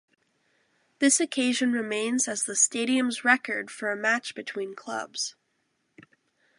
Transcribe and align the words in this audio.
This 0.97 1.19
occasion 1.19 1.71
remains 1.73 2.27
as 2.27 2.45
the 2.45 2.55
stadium's 2.55 3.23
record 3.23 3.69
for 3.69 3.91
a 3.91 3.95
match 3.95 4.33
between 4.33 4.73
clubs. 4.75 5.35